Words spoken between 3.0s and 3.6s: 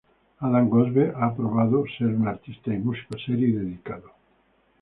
serio y